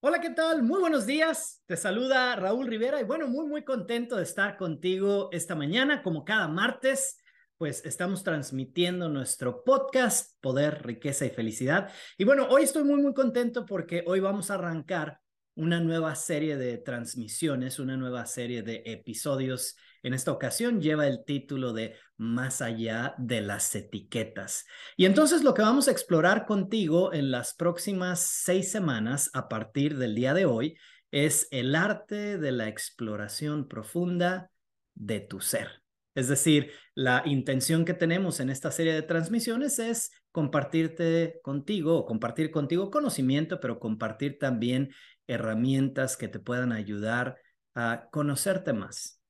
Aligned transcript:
Hola, 0.00 0.20
¿qué 0.20 0.30
tal? 0.30 0.62
Muy 0.62 0.78
buenos 0.78 1.06
días. 1.06 1.62
Te 1.64 1.74
saluda 1.74 2.36
Raúl 2.36 2.66
Rivera 2.66 3.00
y 3.00 3.04
bueno, 3.04 3.28
muy, 3.28 3.46
muy 3.46 3.64
contento 3.64 4.16
de 4.16 4.24
estar 4.24 4.58
contigo 4.58 5.30
esta 5.32 5.54
mañana. 5.54 6.02
Como 6.02 6.22
cada 6.22 6.48
martes, 6.48 7.18
pues 7.56 7.84
estamos 7.86 8.22
transmitiendo 8.22 9.08
nuestro 9.08 9.64
podcast 9.64 10.36
Poder, 10.42 10.84
Riqueza 10.84 11.24
y 11.24 11.30
Felicidad. 11.30 11.90
Y 12.18 12.24
bueno, 12.24 12.46
hoy 12.50 12.64
estoy 12.64 12.84
muy, 12.84 13.00
muy 13.00 13.14
contento 13.14 13.64
porque 13.64 14.04
hoy 14.06 14.20
vamos 14.20 14.50
a 14.50 14.54
arrancar 14.54 15.18
una 15.56 15.80
nueva 15.80 16.14
serie 16.14 16.56
de 16.56 16.76
transmisiones, 16.76 17.78
una 17.78 17.96
nueva 17.96 18.26
serie 18.26 18.62
de 18.62 18.82
episodios. 18.84 19.76
En 20.02 20.12
esta 20.14 20.30
ocasión 20.30 20.80
lleva 20.80 21.06
el 21.06 21.24
título 21.24 21.72
de 21.72 21.96
Más 22.18 22.60
allá 22.60 23.14
de 23.18 23.40
las 23.40 23.74
etiquetas. 23.74 24.66
Y 24.96 25.06
entonces 25.06 25.42
lo 25.42 25.54
que 25.54 25.62
vamos 25.62 25.88
a 25.88 25.92
explorar 25.92 26.46
contigo 26.46 27.12
en 27.12 27.30
las 27.30 27.54
próximas 27.54 28.20
seis 28.20 28.70
semanas 28.70 29.30
a 29.32 29.48
partir 29.48 29.96
del 29.96 30.14
día 30.14 30.34
de 30.34 30.44
hoy 30.44 30.76
es 31.10 31.48
el 31.50 31.74
arte 31.74 32.36
de 32.36 32.52
la 32.52 32.68
exploración 32.68 33.66
profunda 33.66 34.50
de 34.94 35.20
tu 35.20 35.40
ser. 35.40 35.82
Es 36.14 36.28
decir, 36.28 36.70
la 36.94 37.22
intención 37.26 37.84
que 37.84 37.94
tenemos 37.94 38.40
en 38.40 38.50
esta 38.50 38.70
serie 38.70 38.94
de 38.94 39.02
transmisiones 39.02 39.78
es 39.78 40.10
compartirte 40.32 41.40
contigo 41.42 41.96
o 41.96 42.06
compartir 42.06 42.50
contigo 42.50 42.90
conocimiento, 42.90 43.60
pero 43.60 43.78
compartir 43.78 44.38
también 44.38 44.90
herramientas 45.26 46.16
que 46.16 46.28
te 46.28 46.38
puedan 46.38 46.72
ayudar 46.72 47.38
a 47.74 48.08
conocerte 48.10 48.72
más, 48.72 49.20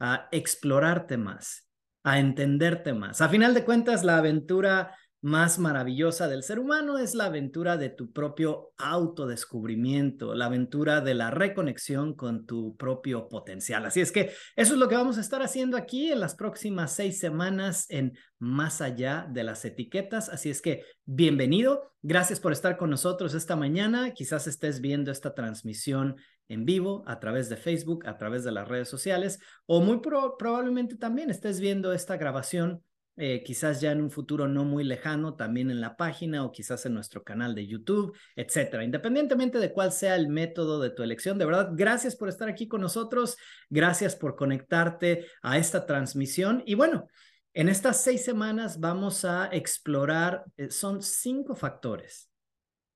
a 0.00 0.28
explorarte 0.32 1.16
más, 1.16 1.68
a 2.02 2.18
entenderte 2.18 2.92
más. 2.92 3.20
A 3.20 3.28
final 3.28 3.54
de 3.54 3.64
cuentas, 3.64 4.04
la 4.04 4.18
aventura 4.18 4.96
más 5.24 5.58
maravillosa 5.58 6.28
del 6.28 6.42
ser 6.42 6.58
humano 6.58 6.98
es 6.98 7.14
la 7.14 7.24
aventura 7.24 7.78
de 7.78 7.88
tu 7.88 8.12
propio 8.12 8.74
autodescubrimiento, 8.76 10.34
la 10.34 10.44
aventura 10.44 11.00
de 11.00 11.14
la 11.14 11.30
reconexión 11.30 12.12
con 12.12 12.44
tu 12.44 12.76
propio 12.76 13.26
potencial. 13.30 13.86
Así 13.86 14.02
es 14.02 14.12
que 14.12 14.32
eso 14.54 14.74
es 14.74 14.78
lo 14.78 14.86
que 14.86 14.96
vamos 14.96 15.16
a 15.16 15.22
estar 15.22 15.40
haciendo 15.40 15.78
aquí 15.78 16.12
en 16.12 16.20
las 16.20 16.34
próximas 16.34 16.92
seis 16.92 17.18
semanas 17.18 17.86
en 17.88 18.12
Más 18.38 18.82
allá 18.82 19.26
de 19.30 19.44
las 19.44 19.64
etiquetas. 19.64 20.28
Así 20.28 20.50
es 20.50 20.60
que 20.60 20.82
bienvenido. 21.06 21.94
Gracias 22.02 22.38
por 22.38 22.52
estar 22.52 22.76
con 22.76 22.90
nosotros 22.90 23.32
esta 23.32 23.56
mañana. 23.56 24.12
Quizás 24.12 24.46
estés 24.46 24.82
viendo 24.82 25.10
esta 25.10 25.32
transmisión 25.32 26.16
en 26.48 26.66
vivo 26.66 27.02
a 27.06 27.18
través 27.18 27.48
de 27.48 27.56
Facebook, 27.56 28.06
a 28.06 28.18
través 28.18 28.44
de 28.44 28.52
las 28.52 28.68
redes 28.68 28.90
sociales, 28.90 29.38
o 29.64 29.80
muy 29.80 30.02
probablemente 30.02 30.96
también 30.96 31.30
estés 31.30 31.60
viendo 31.60 31.94
esta 31.94 32.18
grabación 32.18 32.82
eh, 33.16 33.42
quizás 33.44 33.80
ya 33.80 33.92
en 33.92 34.02
un 34.02 34.10
futuro 34.10 34.48
no 34.48 34.64
muy 34.64 34.82
lejano, 34.82 35.34
también 35.36 35.70
en 35.70 35.80
la 35.80 35.96
página 35.96 36.44
o 36.44 36.50
quizás 36.50 36.84
en 36.86 36.94
nuestro 36.94 37.22
canal 37.22 37.54
de 37.54 37.66
YouTube, 37.66 38.16
etcétera. 38.34 38.82
Independientemente 38.82 39.58
de 39.58 39.72
cuál 39.72 39.92
sea 39.92 40.16
el 40.16 40.28
método 40.28 40.80
de 40.80 40.90
tu 40.90 41.02
elección, 41.02 41.38
de 41.38 41.44
verdad, 41.44 41.70
gracias 41.74 42.16
por 42.16 42.28
estar 42.28 42.48
aquí 42.48 42.66
con 42.66 42.80
nosotros, 42.80 43.36
gracias 43.70 44.16
por 44.16 44.34
conectarte 44.34 45.26
a 45.42 45.58
esta 45.58 45.86
transmisión. 45.86 46.62
Y 46.66 46.74
bueno, 46.74 47.06
en 47.52 47.68
estas 47.68 48.02
seis 48.02 48.24
semanas 48.24 48.80
vamos 48.80 49.24
a 49.24 49.48
explorar, 49.52 50.44
eh, 50.56 50.70
son 50.70 51.00
cinco 51.00 51.54
factores, 51.54 52.30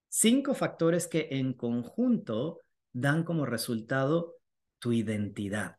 cinco 0.08 0.52
factores 0.54 1.06
que 1.06 1.28
en 1.30 1.52
conjunto 1.52 2.60
dan 2.92 3.22
como 3.22 3.46
resultado 3.46 4.34
tu 4.80 4.92
identidad. 4.92 5.76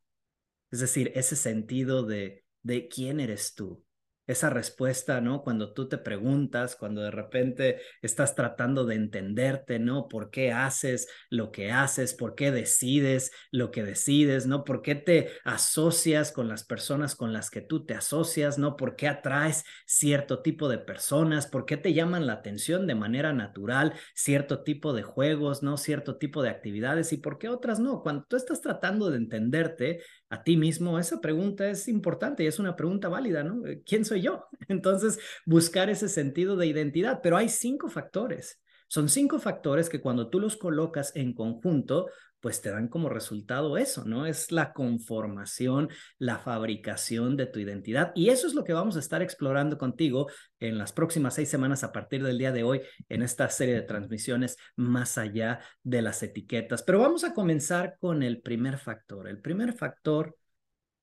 Es 0.71 0.79
decir, 0.79 1.11
ese 1.15 1.35
sentido 1.35 2.03
de, 2.03 2.45
de 2.63 2.87
quién 2.87 3.19
eres 3.19 3.53
tú, 3.53 3.83
esa 4.29 4.51
respuesta, 4.51 5.21
¿no? 5.21 5.41
Cuando 5.41 5.73
tú 5.73 5.89
te 5.89 5.97
preguntas, 5.97 6.75
cuando 6.75 7.01
de 7.01 7.09
repente 7.09 7.81
estás 8.03 8.35
tratando 8.35 8.85
de 8.85 8.93
entenderte, 8.93 9.79
¿no? 9.79 10.07
¿Por 10.07 10.29
qué 10.29 10.51
haces 10.51 11.07
lo 11.31 11.51
que 11.51 11.71
haces? 11.71 12.13
¿Por 12.13 12.35
qué 12.35 12.51
decides 12.51 13.31
lo 13.49 13.71
que 13.71 13.83
decides? 13.83 14.45
¿No? 14.45 14.63
¿Por 14.65 14.83
qué 14.83 14.93
te 14.93 15.31
asocias 15.45 16.31
con 16.31 16.47
las 16.47 16.63
personas 16.63 17.15
con 17.15 17.33
las 17.33 17.49
que 17.49 17.61
tú 17.61 17.87
te 17.87 17.95
asocias? 17.95 18.59
¿No? 18.59 18.75
¿Por 18.75 18.95
qué 18.95 19.07
atraes 19.07 19.65
cierto 19.87 20.43
tipo 20.43 20.69
de 20.69 20.77
personas? 20.77 21.47
¿Por 21.47 21.65
qué 21.65 21.77
te 21.77 21.95
llaman 21.95 22.27
la 22.27 22.33
atención 22.33 22.85
de 22.85 22.93
manera 22.93 23.33
natural 23.33 23.95
cierto 24.13 24.61
tipo 24.61 24.93
de 24.93 25.01
juegos, 25.01 25.63
¿no? 25.63 25.75
Cierto 25.77 26.17
tipo 26.17 26.43
de 26.43 26.49
actividades 26.49 27.13
y 27.13 27.17
por 27.17 27.39
qué 27.39 27.49
otras 27.49 27.79
no? 27.79 28.03
Cuando 28.03 28.25
tú 28.29 28.35
estás 28.35 28.61
tratando 28.61 29.09
de 29.09 29.17
entenderte 29.17 30.03
a 30.29 30.43
ti 30.43 30.57
mismo, 30.57 30.99
esa 30.99 31.21
pregunta 31.21 31.69
es 31.69 31.87
importante 31.87 32.43
y 32.43 32.47
es 32.47 32.59
una 32.59 32.75
pregunta 32.75 33.09
válida, 33.09 33.43
¿no? 33.43 33.63
¿Quién 33.85 34.05
soy 34.05 34.21
yo. 34.21 34.45
Entonces, 34.67 35.19
buscar 35.45 35.89
ese 35.89 36.07
sentido 36.07 36.55
de 36.55 36.67
identidad, 36.67 37.19
pero 37.23 37.37
hay 37.37 37.49
cinco 37.49 37.89
factores. 37.89 38.61
Son 38.87 39.09
cinco 39.09 39.39
factores 39.39 39.89
que 39.89 40.01
cuando 40.01 40.29
tú 40.29 40.39
los 40.39 40.57
colocas 40.57 41.15
en 41.15 41.33
conjunto, 41.33 42.07
pues 42.39 42.61
te 42.61 42.71
dan 42.71 42.87
como 42.87 43.09
resultado 43.09 43.77
eso, 43.77 44.05
¿no? 44.05 44.25
Es 44.25 44.51
la 44.51 44.73
conformación, 44.73 45.89
la 46.17 46.37
fabricación 46.37 47.37
de 47.37 47.45
tu 47.45 47.59
identidad. 47.59 48.11
Y 48.15 48.29
eso 48.29 48.47
es 48.47 48.53
lo 48.53 48.63
que 48.63 48.73
vamos 48.73 48.95
a 48.95 48.99
estar 48.99 49.21
explorando 49.21 49.77
contigo 49.77 50.27
en 50.59 50.77
las 50.77 50.93
próximas 50.93 51.35
seis 51.35 51.49
semanas 51.49 51.83
a 51.83 51.91
partir 51.91 52.23
del 52.23 52.37
día 52.37 52.51
de 52.51 52.63
hoy 52.63 52.81
en 53.09 53.21
esta 53.21 53.49
serie 53.49 53.75
de 53.75 53.81
transmisiones 53.81 54.57
más 54.75 55.17
allá 55.17 55.59
de 55.83 56.01
las 56.01 56.23
etiquetas. 56.23 56.83
Pero 56.83 56.99
vamos 56.99 57.23
a 57.23 57.33
comenzar 57.33 57.97
con 57.99 58.23
el 58.23 58.41
primer 58.41 58.77
factor. 58.77 59.27
El 59.27 59.39
primer 59.41 59.73
factor 59.73 60.37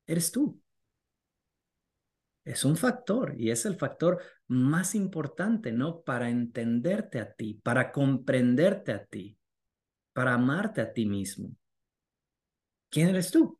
eres 0.05 0.31
tú 0.31 0.61
es 2.47 2.63
un 2.63 2.77
factor 2.77 3.35
y 3.37 3.51
es 3.51 3.65
el 3.65 3.75
factor 3.75 4.21
más 4.47 4.95
importante, 4.95 5.73
¿no? 5.73 6.01
Para 6.01 6.29
entenderte 6.29 7.19
a 7.19 7.33
ti, 7.33 7.59
para 7.61 7.91
comprenderte 7.91 8.93
a 8.93 9.05
ti, 9.05 9.36
para 10.17 10.33
amarte 10.33 10.81
a 10.81 10.91
ti 10.91 11.05
mismo. 11.05 11.51
¿Quién 12.89 13.09
eres 13.09 13.29
tú? 13.29 13.59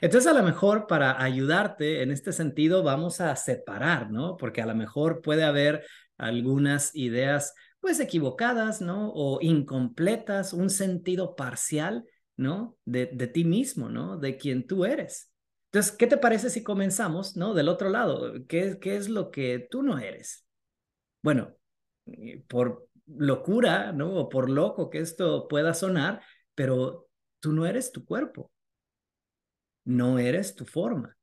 Entonces, 0.00 0.30
a 0.30 0.34
lo 0.34 0.44
mejor 0.44 0.86
para 0.86 1.20
ayudarte 1.20 2.02
en 2.02 2.12
este 2.12 2.32
sentido, 2.32 2.84
vamos 2.84 3.20
a 3.20 3.34
separar, 3.34 4.12
¿no? 4.12 4.36
Porque 4.36 4.62
a 4.62 4.66
lo 4.66 4.76
mejor 4.76 5.20
puede 5.20 5.42
haber 5.42 5.84
algunas 6.16 6.94
ideas, 6.94 7.56
pues, 7.80 7.98
equivocadas, 7.98 8.80
¿no? 8.80 9.10
O 9.16 9.40
incompletas, 9.40 10.52
un 10.52 10.70
sentido 10.70 11.34
parcial, 11.34 12.04
¿no? 12.36 12.76
De, 12.84 13.06
de 13.06 13.26
ti 13.26 13.42
mismo, 13.42 13.88
¿no? 13.88 14.18
De 14.18 14.36
quien 14.36 14.64
tú 14.64 14.84
eres. 14.84 15.32
Entonces, 15.72 15.90
¿qué 15.90 16.06
te 16.06 16.18
parece 16.18 16.50
si 16.50 16.62
comenzamos, 16.62 17.36
¿no? 17.36 17.52
Del 17.52 17.68
otro 17.68 17.88
lado, 17.88 18.32
¿qué, 18.46 18.78
qué 18.80 18.94
es 18.94 19.08
lo 19.08 19.32
que 19.32 19.66
tú 19.68 19.82
no 19.82 19.98
eres? 19.98 20.46
Bueno, 21.20 21.56
eh, 22.06 22.44
por 22.46 22.86
locura, 23.06 23.92
¿no? 23.92 24.14
O 24.14 24.28
por 24.28 24.50
loco 24.50 24.90
que 24.90 24.98
esto 25.00 25.48
pueda 25.48 25.74
sonar, 25.74 26.22
pero 26.54 27.08
tú 27.40 27.52
no 27.52 27.66
eres 27.66 27.92
tu 27.92 28.04
cuerpo, 28.04 28.50
no 29.84 30.18
eres 30.18 30.54
tu 30.54 30.64
forma. 30.64 31.16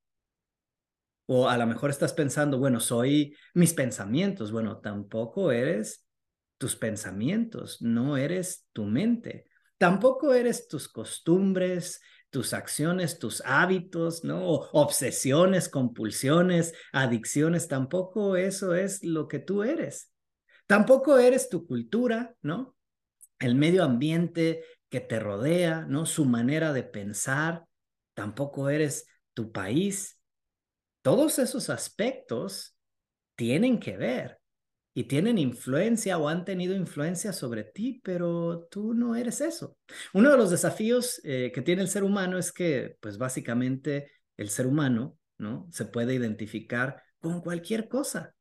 O 1.25 1.47
a 1.47 1.57
lo 1.57 1.67
mejor 1.67 1.91
estás 1.91 2.13
pensando, 2.13 2.57
bueno, 2.57 2.79
soy 2.79 3.35
mis 3.53 3.73
pensamientos. 3.73 4.51
Bueno, 4.51 4.79
tampoco 4.79 5.51
eres 5.51 6.07
tus 6.57 6.75
pensamientos, 6.75 7.81
no 7.81 8.17
eres 8.17 8.67
tu 8.73 8.85
mente. 8.85 9.45
Tampoco 9.77 10.33
eres 10.33 10.67
tus 10.67 10.89
costumbres, 10.89 12.01
tus 12.29 12.53
acciones, 12.53 13.19
tus 13.19 13.41
hábitos, 13.45 14.23
¿no? 14.23 14.41
obsesiones, 14.73 15.69
compulsiones, 15.69 16.73
adicciones, 16.91 17.67
tampoco 17.67 18.35
eso 18.35 18.75
es 18.75 19.03
lo 19.03 19.27
que 19.27 19.39
tú 19.39 19.63
eres. 19.63 20.08
Tampoco 20.69 21.17
eres 21.17 21.49
tu 21.49 21.65
cultura, 21.65 22.35
¿no? 22.43 22.77
El 23.39 23.55
medio 23.55 23.83
ambiente 23.83 24.63
que 24.87 24.99
te 24.99 25.19
rodea, 25.19 25.87
¿no? 25.87 26.05
Su 26.05 26.25
manera 26.25 26.73
de 26.73 26.83
pensar, 26.83 27.65
tampoco 28.13 28.69
eres 28.69 29.07
tu 29.33 29.51
país. 29.51 30.21
Todos 31.01 31.39
esos 31.39 31.71
aspectos 31.71 32.77
tienen 33.35 33.79
que 33.79 33.97
ver 33.97 34.39
y 34.93 35.05
tienen 35.05 35.39
influencia 35.39 36.19
o 36.19 36.29
han 36.29 36.45
tenido 36.45 36.75
influencia 36.75 37.33
sobre 37.33 37.63
ti, 37.63 37.99
pero 38.03 38.67
tú 38.69 38.93
no 38.93 39.15
eres 39.15 39.41
eso. 39.41 39.75
Uno 40.13 40.29
de 40.29 40.37
los 40.37 40.51
desafíos 40.51 41.19
eh, 41.23 41.51
que 41.51 41.63
tiene 41.63 41.81
el 41.81 41.87
ser 41.87 42.03
humano 42.03 42.37
es 42.37 42.51
que, 42.51 42.95
pues 42.99 43.17
básicamente, 43.17 44.11
el 44.37 44.51
ser 44.51 44.67
humano, 44.67 45.17
¿no? 45.39 45.67
Se 45.71 45.85
puede 45.85 46.13
identificar 46.13 47.01
con 47.19 47.41
cualquier 47.41 47.89
cosa, 47.89 48.35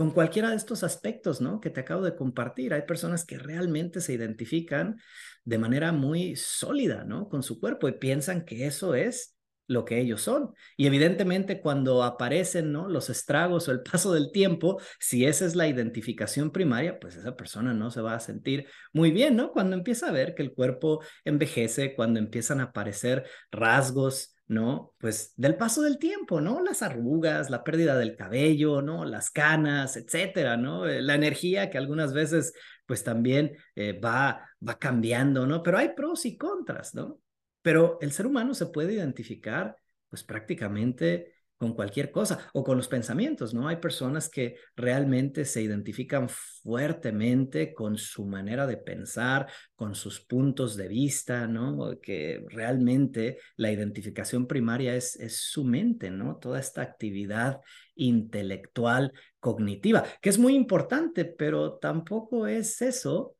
con 0.00 0.12
cualquiera 0.12 0.48
de 0.48 0.56
estos 0.56 0.82
aspectos, 0.82 1.42
¿no? 1.42 1.60
Que 1.60 1.68
te 1.68 1.80
acabo 1.80 2.00
de 2.00 2.16
compartir. 2.16 2.72
Hay 2.72 2.86
personas 2.86 3.26
que 3.26 3.36
realmente 3.36 4.00
se 4.00 4.14
identifican 4.14 4.98
de 5.44 5.58
manera 5.58 5.92
muy 5.92 6.36
sólida, 6.36 7.04
¿no? 7.04 7.28
Con 7.28 7.42
su 7.42 7.60
cuerpo 7.60 7.86
y 7.86 7.92
piensan 7.92 8.46
que 8.46 8.64
eso 8.64 8.94
es 8.94 9.36
lo 9.66 9.84
que 9.84 10.00
ellos 10.00 10.22
son. 10.22 10.54
Y 10.78 10.86
evidentemente 10.86 11.60
cuando 11.60 12.02
aparecen 12.02 12.72
¿no? 12.72 12.88
los 12.88 13.10
estragos 13.10 13.68
o 13.68 13.72
el 13.72 13.82
paso 13.92 14.14
del 14.14 14.32
tiempo, 14.32 14.80
si 14.98 15.26
esa 15.26 15.44
es 15.44 15.54
la 15.54 15.68
identificación 15.68 16.50
primaria, 16.50 16.98
pues 16.98 17.16
esa 17.16 17.36
persona 17.36 17.74
no 17.74 17.90
se 17.90 18.00
va 18.00 18.14
a 18.14 18.20
sentir 18.20 18.68
muy 18.94 19.10
bien, 19.10 19.36
¿no? 19.36 19.52
Cuando 19.52 19.76
empieza 19.76 20.08
a 20.08 20.12
ver 20.12 20.34
que 20.34 20.40
el 20.40 20.54
cuerpo 20.54 21.04
envejece, 21.26 21.94
cuando 21.94 22.20
empiezan 22.20 22.60
a 22.60 22.70
aparecer 22.70 23.26
rasgos 23.50 24.34
¿no? 24.50 24.94
Pues 24.98 25.32
del 25.36 25.56
paso 25.56 25.82
del 25.82 25.98
tiempo, 25.98 26.40
¿no? 26.40 26.60
Las 26.60 26.82
arrugas, 26.82 27.50
la 27.50 27.62
pérdida 27.62 27.96
del 27.96 28.16
cabello, 28.16 28.82
¿no? 28.82 29.04
Las 29.04 29.30
canas, 29.30 29.96
etcétera, 29.96 30.56
¿no? 30.56 30.88
Eh, 30.88 31.00
la 31.02 31.14
energía 31.14 31.70
que 31.70 31.78
algunas 31.78 32.12
veces, 32.12 32.52
pues 32.84 33.04
también 33.04 33.56
eh, 33.76 33.92
va, 33.92 34.50
va 34.66 34.76
cambiando, 34.76 35.46
¿no? 35.46 35.62
Pero 35.62 35.78
hay 35.78 35.90
pros 35.90 36.26
y 36.26 36.36
contras, 36.36 36.96
¿no? 36.96 37.20
Pero 37.62 37.98
el 38.00 38.10
ser 38.10 38.26
humano 38.26 38.52
se 38.54 38.66
puede 38.66 38.94
identificar, 38.94 39.76
pues 40.08 40.24
prácticamente 40.24 41.32
con 41.60 41.74
cualquier 41.74 42.10
cosa 42.10 42.48
o 42.54 42.64
con 42.64 42.78
los 42.78 42.88
pensamientos, 42.88 43.52
¿no? 43.52 43.68
Hay 43.68 43.76
personas 43.76 44.30
que 44.30 44.56
realmente 44.74 45.44
se 45.44 45.60
identifican 45.60 46.30
fuertemente 46.30 47.74
con 47.74 47.98
su 47.98 48.24
manera 48.24 48.66
de 48.66 48.78
pensar, 48.78 49.46
con 49.74 49.94
sus 49.94 50.20
puntos 50.20 50.74
de 50.74 50.88
vista, 50.88 51.46
¿no? 51.46 52.00
Que 52.00 52.42
realmente 52.48 53.40
la 53.56 53.70
identificación 53.70 54.46
primaria 54.46 54.96
es, 54.96 55.16
es 55.16 55.36
su 55.36 55.62
mente, 55.64 56.10
¿no? 56.10 56.38
Toda 56.38 56.58
esta 56.58 56.80
actividad 56.80 57.60
intelectual, 57.94 59.12
cognitiva, 59.38 60.02
que 60.22 60.30
es 60.30 60.38
muy 60.38 60.54
importante, 60.54 61.26
pero 61.26 61.74
tampoco 61.74 62.46
es 62.46 62.80
eso 62.80 63.36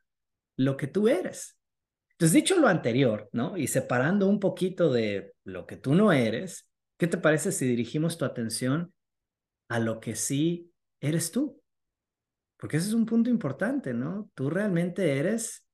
lo 0.58 0.76
que 0.76 0.88
tú 0.88 1.08
eres. 1.08 1.56
Entonces, 2.10 2.34
dicho 2.34 2.58
lo 2.58 2.68
anterior, 2.68 3.30
¿no? 3.32 3.56
Y 3.56 3.66
separando 3.66 4.28
un 4.28 4.40
poquito 4.40 4.92
de 4.92 5.32
lo 5.42 5.66
que 5.66 5.78
tú 5.78 5.94
no 5.94 6.12
eres, 6.12 6.69
¿Qué 7.00 7.06
te 7.06 7.16
parece 7.16 7.50
si 7.50 7.66
dirigimos 7.66 8.18
tu 8.18 8.26
atención 8.26 8.92
a 9.70 9.78
lo 9.78 10.00
que 10.00 10.14
sí 10.16 10.70
eres 11.00 11.32
tú? 11.32 11.62
Porque 12.58 12.76
ese 12.76 12.88
es 12.88 12.92
un 12.92 13.06
punto 13.06 13.30
importante, 13.30 13.94
¿no? 13.94 14.30
Tú 14.34 14.50
realmente 14.50 15.18
eres, 15.18 15.66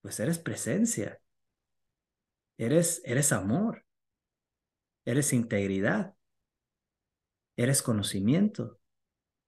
pues 0.00 0.18
eres 0.20 0.38
presencia, 0.38 1.20
eres, 2.56 3.02
eres 3.04 3.30
amor, 3.32 3.84
eres 5.04 5.34
integridad, 5.34 6.14
eres 7.58 7.82
conocimiento, 7.82 8.80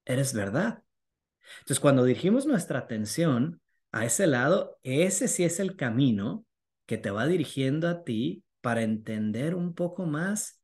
eres 0.04 0.34
verdad. 0.34 0.84
Entonces, 1.60 1.80
cuando 1.80 2.04
dirigimos 2.04 2.44
nuestra 2.44 2.80
atención 2.80 3.62
a 3.90 4.04
ese 4.04 4.26
lado, 4.26 4.78
ese 4.82 5.28
sí 5.28 5.44
es 5.44 5.60
el 5.60 5.76
camino 5.76 6.44
que 6.84 6.98
te 6.98 7.10
va 7.10 7.26
dirigiendo 7.26 7.88
a 7.88 8.04
ti 8.04 8.44
para 8.60 8.82
entender 8.82 9.54
un 9.54 9.74
poco 9.74 10.04
más 10.04 10.60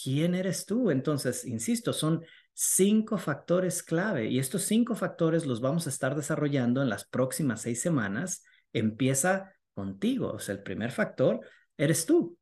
¿Quién 0.00 0.34
eres 0.34 0.66
tú? 0.66 0.90
Entonces, 0.90 1.44
insisto, 1.44 1.92
son 1.92 2.24
cinco 2.52 3.18
factores 3.18 3.82
clave 3.82 4.26
y 4.26 4.38
estos 4.38 4.62
cinco 4.62 4.94
factores 4.94 5.46
los 5.46 5.60
vamos 5.60 5.86
a 5.86 5.90
estar 5.90 6.14
desarrollando 6.16 6.82
en 6.82 6.88
las 6.88 7.04
próximas 7.04 7.62
seis 7.62 7.80
semanas. 7.80 8.44
Empieza 8.72 9.52
contigo, 9.72 10.32
o 10.32 10.38
sea, 10.38 10.54
el 10.54 10.62
primer 10.62 10.90
factor 10.90 11.40
eres 11.76 12.06
tú. 12.06 12.36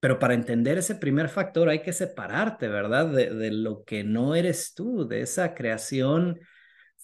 Pero 0.00 0.18
para 0.18 0.34
entender 0.34 0.76
ese 0.76 0.94
primer 0.94 1.28
factor 1.28 1.68
hay 1.68 1.82
que 1.82 1.92
separarte, 1.92 2.68
¿verdad? 2.68 3.06
De, 3.08 3.30
de 3.30 3.50
lo 3.50 3.82
que 3.84 4.04
no 4.04 4.34
eres 4.34 4.74
tú, 4.74 5.08
de 5.08 5.22
esa 5.22 5.54
creación 5.54 6.38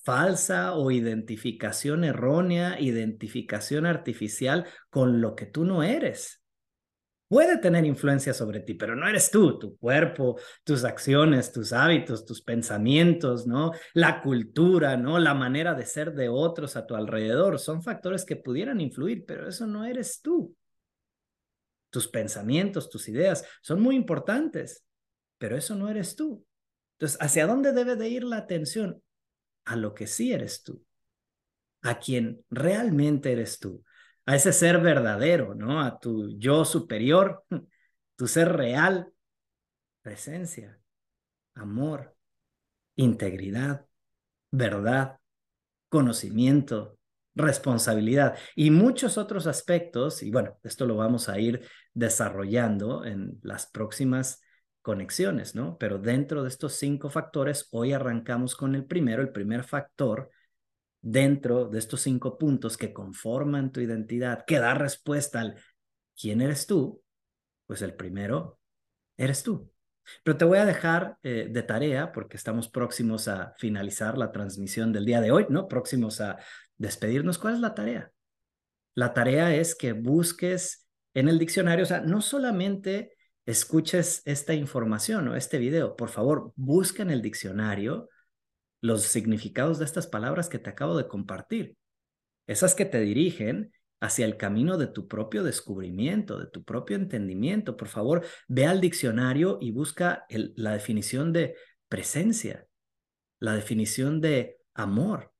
falsa 0.04 0.74
o 0.74 0.90
identificación 0.90 2.04
errónea, 2.04 2.78
identificación 2.78 3.86
artificial 3.86 4.66
con 4.90 5.20
lo 5.20 5.34
que 5.34 5.46
tú 5.46 5.64
no 5.64 5.82
eres 5.82 6.41
puede 7.32 7.56
tener 7.56 7.86
influencia 7.86 8.34
sobre 8.34 8.60
ti, 8.60 8.74
pero 8.74 8.94
no 8.94 9.08
eres 9.08 9.30
tú, 9.30 9.58
tu 9.58 9.78
cuerpo, 9.78 10.38
tus 10.64 10.84
acciones, 10.84 11.50
tus 11.50 11.72
hábitos, 11.72 12.26
tus 12.26 12.42
pensamientos, 12.42 13.46
¿no? 13.46 13.72
La 13.94 14.20
cultura, 14.20 14.98
¿no? 14.98 15.18
La 15.18 15.32
manera 15.32 15.72
de 15.72 15.86
ser 15.86 16.12
de 16.12 16.28
otros 16.28 16.76
a 16.76 16.86
tu 16.86 16.94
alrededor, 16.94 17.58
son 17.58 17.82
factores 17.82 18.26
que 18.26 18.36
pudieran 18.36 18.82
influir, 18.82 19.24
pero 19.24 19.48
eso 19.48 19.66
no 19.66 19.86
eres 19.86 20.20
tú. 20.20 20.54
Tus 21.88 22.06
pensamientos, 22.06 22.90
tus 22.90 23.08
ideas 23.08 23.46
son 23.62 23.80
muy 23.80 23.96
importantes, 23.96 24.84
pero 25.38 25.56
eso 25.56 25.74
no 25.74 25.88
eres 25.88 26.14
tú. 26.14 26.44
Entonces, 26.98 27.16
¿hacia 27.18 27.46
dónde 27.46 27.72
debe 27.72 27.96
de 27.96 28.10
ir 28.10 28.24
la 28.24 28.36
atención? 28.36 29.02
A 29.64 29.76
lo 29.76 29.94
que 29.94 30.06
sí 30.06 30.34
eres 30.34 30.62
tú, 30.62 30.84
a 31.80 31.98
quien 31.98 32.44
realmente 32.50 33.32
eres 33.32 33.58
tú 33.58 33.82
a 34.26 34.36
ese 34.36 34.52
ser 34.52 34.80
verdadero, 34.80 35.54
¿no? 35.54 35.80
A 35.80 35.98
tu 35.98 36.38
yo 36.38 36.64
superior, 36.64 37.44
tu 38.16 38.26
ser 38.26 38.52
real, 38.52 39.12
presencia, 40.02 40.78
amor, 41.54 42.16
integridad, 42.96 43.86
verdad, 44.50 45.18
conocimiento, 45.88 46.98
responsabilidad 47.34 48.38
y 48.54 48.70
muchos 48.70 49.18
otros 49.18 49.46
aspectos. 49.46 50.22
Y 50.22 50.30
bueno, 50.30 50.58
esto 50.62 50.86
lo 50.86 50.96
vamos 50.96 51.28
a 51.28 51.38
ir 51.38 51.66
desarrollando 51.94 53.04
en 53.04 53.38
las 53.42 53.66
próximas 53.66 54.40
conexiones, 54.82 55.54
¿no? 55.54 55.78
Pero 55.78 55.98
dentro 55.98 56.42
de 56.42 56.48
estos 56.48 56.74
cinco 56.74 57.08
factores, 57.08 57.68
hoy 57.70 57.92
arrancamos 57.92 58.56
con 58.56 58.74
el 58.74 58.84
primero. 58.84 59.22
El 59.22 59.30
primer 59.30 59.64
factor 59.64 60.30
dentro 61.02 61.68
de 61.68 61.80
estos 61.80 62.00
cinco 62.00 62.38
puntos 62.38 62.78
que 62.78 62.92
conforman 62.92 63.72
tu 63.72 63.80
identidad, 63.80 64.44
que 64.46 64.58
da 64.58 64.72
respuesta 64.74 65.40
al 65.40 65.56
quién 66.18 66.40
eres 66.40 66.66
tú, 66.66 67.02
pues 67.66 67.82
el 67.82 67.94
primero 67.94 68.60
eres 69.16 69.42
tú. 69.42 69.70
Pero 70.24 70.36
te 70.36 70.44
voy 70.44 70.58
a 70.58 70.64
dejar 70.64 71.18
eh, 71.22 71.48
de 71.50 71.62
tarea 71.62 72.12
porque 72.12 72.36
estamos 72.36 72.68
próximos 72.68 73.28
a 73.28 73.54
finalizar 73.58 74.16
la 74.16 74.32
transmisión 74.32 74.92
del 74.92 75.04
día 75.04 75.20
de 75.20 75.30
hoy, 75.30 75.46
¿no? 75.48 75.68
Próximos 75.68 76.20
a 76.20 76.38
despedirnos. 76.76 77.38
¿Cuál 77.38 77.54
es 77.54 77.60
la 77.60 77.74
tarea? 77.74 78.12
La 78.94 79.12
tarea 79.12 79.54
es 79.54 79.74
que 79.74 79.92
busques 79.92 80.88
en 81.14 81.28
el 81.28 81.38
diccionario, 81.38 81.84
o 81.84 81.86
sea, 81.86 82.00
no 82.00 82.20
solamente 82.20 83.16
escuches 83.46 84.22
esta 84.24 84.54
información 84.54 85.28
o 85.28 85.36
este 85.36 85.58
video, 85.58 85.96
por 85.96 86.08
favor, 86.08 86.52
busca 86.56 87.02
en 87.02 87.10
el 87.10 87.22
diccionario 87.22 88.08
los 88.82 89.02
significados 89.04 89.78
de 89.78 89.86
estas 89.86 90.06
palabras 90.06 90.48
que 90.50 90.58
te 90.58 90.68
acabo 90.68 90.98
de 90.98 91.08
compartir. 91.08 91.76
Esas 92.46 92.74
que 92.74 92.84
te 92.84 93.00
dirigen 93.00 93.72
hacia 94.00 94.26
el 94.26 94.36
camino 94.36 94.76
de 94.76 94.88
tu 94.88 95.06
propio 95.06 95.44
descubrimiento, 95.44 96.38
de 96.38 96.48
tu 96.48 96.64
propio 96.64 96.96
entendimiento. 96.96 97.76
Por 97.76 97.86
favor, 97.86 98.26
ve 98.48 98.66
al 98.66 98.80
diccionario 98.80 99.58
y 99.60 99.70
busca 99.70 100.26
la 100.28 100.72
definición 100.72 101.32
de 101.32 101.54
presencia, 101.88 102.66
la 103.38 103.54
definición 103.54 104.20
de 104.20 104.58
amor, 104.74 105.32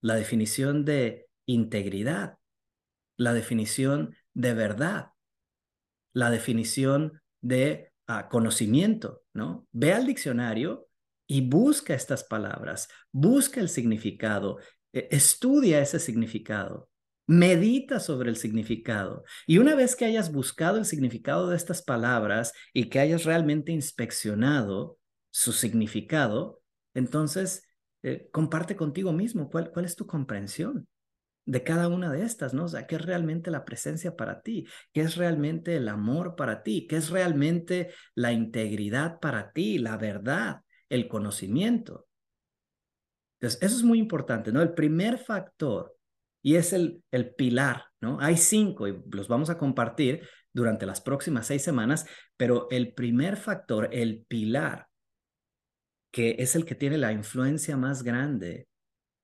la 0.00 0.16
definición 0.16 0.84
de 0.84 1.28
integridad, 1.46 2.38
la 3.16 3.32
definición 3.32 4.16
de 4.32 4.54
verdad, 4.54 5.10
la 6.12 6.30
definición 6.30 7.22
de 7.40 7.92
ah, 8.08 8.28
conocimiento, 8.28 9.22
¿no? 9.32 9.68
Ve 9.70 9.92
al 9.92 10.06
diccionario 10.06 10.88
y 11.26 11.48
busca 11.48 11.94
estas 11.94 12.24
palabras, 12.24 12.88
busca 13.12 13.60
el 13.60 13.68
significado, 13.68 14.58
e, 14.92 15.08
estudia 15.10 15.80
ese 15.80 15.98
significado, 15.98 16.88
medita 17.26 18.00
sobre 18.00 18.30
el 18.30 18.36
significado. 18.36 19.24
Y 19.46 19.58
una 19.58 19.74
vez 19.74 19.96
que 19.96 20.04
hayas 20.04 20.32
buscado 20.32 20.78
el 20.78 20.84
significado 20.84 21.48
de 21.48 21.56
estas 21.56 21.82
palabras 21.82 22.52
y 22.72 22.88
que 22.88 23.00
hayas 23.00 23.24
realmente 23.24 23.72
inspeccionado 23.72 24.98
su 25.30 25.52
significado, 25.52 26.62
entonces 26.94 27.66
eh, 28.02 28.28
comparte 28.32 28.76
contigo 28.76 29.12
mismo 29.12 29.50
cuál, 29.50 29.70
cuál 29.70 29.86
es 29.86 29.96
tu 29.96 30.06
comprensión 30.06 30.86
de 31.46 31.62
cada 31.62 31.88
una 31.88 32.10
de 32.10 32.22
estas, 32.22 32.54
¿no? 32.54 32.64
O 32.64 32.68
sea, 32.68 32.86
¿qué 32.86 32.96
es 32.96 33.02
realmente 33.02 33.50
la 33.50 33.64
presencia 33.64 34.16
para 34.16 34.40
ti? 34.42 34.66
¿Qué 34.92 35.02
es 35.02 35.16
realmente 35.16 35.76
el 35.76 35.88
amor 35.88 36.36
para 36.36 36.62
ti? 36.62 36.86
¿Qué 36.86 36.96
es 36.96 37.10
realmente 37.10 37.90
la 38.14 38.32
integridad 38.32 39.20
para 39.20 39.52
ti? 39.52 39.78
La 39.78 39.96
verdad 39.96 40.63
el 40.94 41.08
conocimiento. 41.08 42.06
Entonces, 43.40 43.62
eso 43.62 43.76
es 43.76 43.82
muy 43.82 43.98
importante, 43.98 44.52
¿no? 44.52 44.62
El 44.62 44.74
primer 44.74 45.18
factor, 45.18 45.96
y 46.42 46.54
es 46.54 46.72
el, 46.72 47.02
el 47.10 47.34
pilar, 47.34 47.86
¿no? 48.00 48.18
Hay 48.20 48.36
cinco 48.36 48.86
y 48.86 49.02
los 49.10 49.28
vamos 49.28 49.50
a 49.50 49.58
compartir 49.58 50.26
durante 50.52 50.86
las 50.86 51.00
próximas 51.00 51.48
seis 51.48 51.62
semanas, 51.62 52.06
pero 52.36 52.68
el 52.70 52.94
primer 52.94 53.36
factor, 53.36 53.88
el 53.92 54.24
pilar, 54.28 54.86
que 56.12 56.36
es 56.38 56.54
el 56.54 56.64
que 56.64 56.76
tiene 56.76 56.96
la 56.96 57.12
influencia 57.12 57.76
más 57.76 58.04
grande 58.04 58.68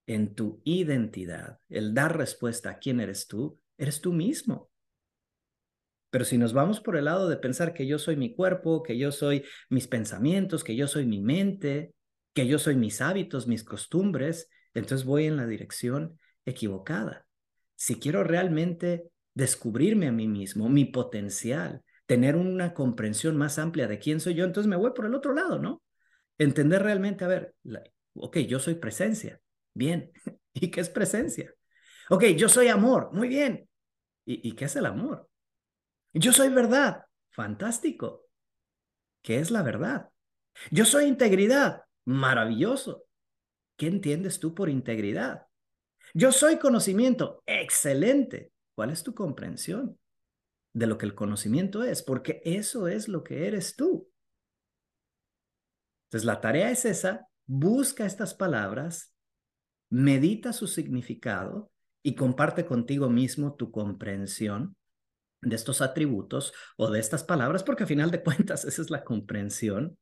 en 0.08 0.34
tu 0.34 0.60
identidad, 0.64 1.60
el 1.68 1.94
dar 1.94 2.16
respuesta 2.16 2.70
a 2.70 2.78
quién 2.78 2.98
eres 2.98 3.28
tú, 3.28 3.60
eres 3.78 4.00
tú 4.00 4.12
mismo. 4.12 4.69
Pero 6.10 6.24
si 6.24 6.38
nos 6.38 6.52
vamos 6.52 6.80
por 6.80 6.96
el 6.96 7.04
lado 7.06 7.28
de 7.28 7.36
pensar 7.36 7.72
que 7.72 7.86
yo 7.86 7.98
soy 7.98 8.16
mi 8.16 8.34
cuerpo, 8.34 8.82
que 8.82 8.98
yo 8.98 9.12
soy 9.12 9.44
mis 9.68 9.86
pensamientos, 9.86 10.64
que 10.64 10.76
yo 10.76 10.88
soy 10.88 11.06
mi 11.06 11.20
mente, 11.20 11.94
que 12.34 12.46
yo 12.46 12.58
soy 12.58 12.76
mis 12.76 13.00
hábitos, 13.00 13.46
mis 13.46 13.64
costumbres, 13.64 14.48
entonces 14.74 15.06
voy 15.06 15.26
en 15.26 15.36
la 15.36 15.46
dirección 15.46 16.18
equivocada. 16.44 17.26
Si 17.76 17.98
quiero 17.98 18.24
realmente 18.24 19.04
descubrirme 19.34 20.08
a 20.08 20.12
mí 20.12 20.28
mismo, 20.28 20.68
mi 20.68 20.84
potencial, 20.84 21.82
tener 22.06 22.36
una 22.36 22.74
comprensión 22.74 23.36
más 23.36 23.58
amplia 23.58 23.86
de 23.86 24.00
quién 24.00 24.20
soy 24.20 24.34
yo, 24.34 24.44
entonces 24.44 24.68
me 24.68 24.76
voy 24.76 24.90
por 24.92 25.06
el 25.06 25.14
otro 25.14 25.32
lado, 25.32 25.60
¿no? 25.60 25.82
Entender 26.38 26.82
realmente, 26.82 27.24
a 27.24 27.28
ver, 27.28 27.54
ok, 28.14 28.38
yo 28.38 28.58
soy 28.58 28.74
presencia, 28.74 29.40
bien, 29.74 30.10
¿y 30.52 30.70
qué 30.72 30.80
es 30.80 30.90
presencia? 30.90 31.54
Ok, 32.08 32.24
yo 32.36 32.48
soy 32.48 32.68
amor, 32.68 33.10
muy 33.12 33.28
bien, 33.28 33.68
¿y, 34.26 34.48
y 34.48 34.52
qué 34.56 34.64
es 34.64 34.76
el 34.76 34.86
amor? 34.86 35.29
Yo 36.12 36.32
soy 36.32 36.48
verdad. 36.48 37.04
Fantástico. 37.30 38.26
¿Qué 39.22 39.38
es 39.38 39.50
la 39.50 39.62
verdad? 39.62 40.10
Yo 40.70 40.84
soy 40.84 41.04
integridad. 41.04 41.82
Maravilloso. 42.04 43.04
¿Qué 43.76 43.86
entiendes 43.86 44.40
tú 44.40 44.54
por 44.54 44.68
integridad? 44.68 45.46
Yo 46.14 46.32
soy 46.32 46.58
conocimiento. 46.58 47.42
Excelente. 47.46 48.52
¿Cuál 48.74 48.90
es 48.90 49.02
tu 49.02 49.14
comprensión 49.14 49.98
de 50.72 50.86
lo 50.86 50.98
que 50.98 51.06
el 51.06 51.14
conocimiento 51.14 51.84
es? 51.84 52.02
Porque 52.02 52.42
eso 52.44 52.88
es 52.88 53.08
lo 53.08 53.22
que 53.22 53.46
eres 53.46 53.76
tú. 53.76 54.10
Entonces, 56.08 56.26
la 56.26 56.40
tarea 56.40 56.70
es 56.70 56.84
esa. 56.84 57.28
Busca 57.46 58.04
estas 58.04 58.34
palabras, 58.34 59.14
medita 59.88 60.52
su 60.52 60.66
significado 60.66 61.70
y 62.02 62.14
comparte 62.14 62.64
contigo 62.64 63.08
mismo 63.08 63.54
tu 63.54 63.70
comprensión 63.70 64.76
de 65.42 65.56
estos 65.56 65.80
atributos 65.80 66.52
o 66.76 66.90
de 66.90 67.00
estas 67.00 67.25
palabras, 67.25 67.62
porque 67.62 67.85
a 67.85 67.87
final 67.87 68.11
de 68.11 68.23
cuentas 68.25 68.64
esa 68.64 68.82
es 68.82 68.90
la 68.90 69.04
comprensión 69.04 69.99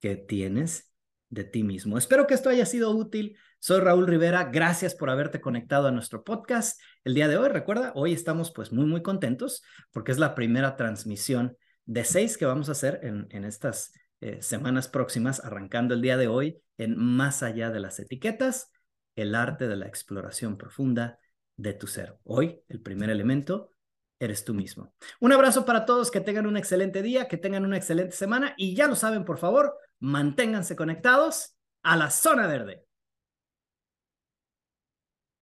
que 0.00 0.16
tienes 0.16 0.90
de 1.28 1.44
ti 1.44 1.62
mismo. 1.62 1.96
Espero 1.96 2.26
que 2.26 2.34
esto 2.34 2.48
haya 2.48 2.66
sido 2.66 2.90
útil. 2.90 3.36
Soy 3.58 3.80
Raúl 3.80 4.06
Rivera. 4.06 4.44
Gracias 4.44 4.94
por 4.94 5.10
haberte 5.10 5.40
conectado 5.40 5.86
a 5.86 5.92
nuestro 5.92 6.24
podcast 6.24 6.80
el 7.04 7.14
día 7.14 7.28
de 7.28 7.36
hoy. 7.36 7.48
Recuerda, 7.48 7.92
hoy 7.94 8.12
estamos 8.12 8.50
pues 8.52 8.72
muy, 8.72 8.86
muy 8.86 9.02
contentos 9.02 9.62
porque 9.92 10.12
es 10.12 10.18
la 10.18 10.34
primera 10.34 10.76
transmisión 10.76 11.56
de 11.84 12.04
seis 12.04 12.36
que 12.36 12.46
vamos 12.46 12.68
a 12.68 12.72
hacer 12.72 13.00
en, 13.02 13.28
en 13.30 13.44
estas 13.44 13.92
eh, 14.20 14.42
semanas 14.42 14.88
próximas, 14.88 15.42
arrancando 15.44 15.94
el 15.94 16.02
día 16.02 16.16
de 16.16 16.28
hoy 16.28 16.60
en 16.78 16.96
Más 16.96 17.42
allá 17.42 17.70
de 17.70 17.80
las 17.80 17.98
etiquetas, 18.00 18.72
el 19.14 19.34
arte 19.34 19.68
de 19.68 19.76
la 19.76 19.86
exploración 19.86 20.56
profunda 20.56 21.18
de 21.56 21.74
tu 21.74 21.86
ser. 21.86 22.16
Hoy, 22.24 22.62
el 22.68 22.80
primer 22.80 23.10
elemento, 23.10 23.72
eres 24.20 24.44
tú 24.44 24.54
mismo. 24.54 24.94
Un 25.18 25.32
abrazo 25.32 25.64
para 25.64 25.84
todos, 25.84 26.10
que 26.10 26.20
tengan 26.20 26.46
un 26.46 26.56
excelente 26.56 27.02
día, 27.02 27.26
que 27.26 27.38
tengan 27.38 27.64
una 27.64 27.78
excelente 27.78 28.14
semana 28.14 28.54
y 28.56 28.76
ya 28.76 28.86
lo 28.86 28.94
saben, 28.94 29.24
por 29.24 29.38
favor, 29.38 29.76
manténganse 29.98 30.76
conectados 30.76 31.56
a 31.82 31.96
la 31.96 32.10
zona 32.10 32.46
verde. 32.46 32.86